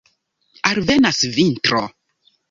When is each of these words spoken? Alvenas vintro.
Alvenas 0.69 1.19
vintro. 1.35 1.83